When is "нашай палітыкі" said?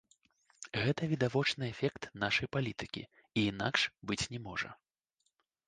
2.25-3.05